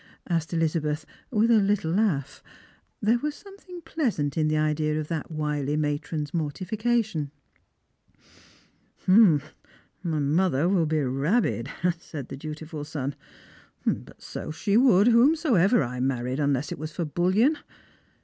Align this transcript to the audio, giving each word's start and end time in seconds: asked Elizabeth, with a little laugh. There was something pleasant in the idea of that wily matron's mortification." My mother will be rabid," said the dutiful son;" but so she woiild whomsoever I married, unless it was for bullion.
asked 0.27 0.51
Elizabeth, 0.51 1.05
with 1.29 1.51
a 1.51 1.59
little 1.61 1.91
laugh. 1.91 2.41
There 3.03 3.19
was 3.19 3.35
something 3.35 3.81
pleasant 3.83 4.35
in 4.35 4.47
the 4.47 4.57
idea 4.57 4.99
of 4.99 5.09
that 5.09 5.29
wily 5.29 5.77
matron's 5.77 6.33
mortification." 6.33 7.29
My 9.07 9.29
mother 10.01 10.67
will 10.67 10.87
be 10.87 11.01
rabid," 11.03 11.69
said 11.99 12.29
the 12.29 12.35
dutiful 12.35 12.83
son;" 12.83 13.13
but 13.85 14.19
so 14.19 14.49
she 14.49 14.75
woiild 14.75 15.05
whomsoever 15.05 15.83
I 15.83 15.99
married, 15.99 16.39
unless 16.39 16.71
it 16.71 16.79
was 16.79 16.91
for 16.91 17.05
bullion. 17.05 17.59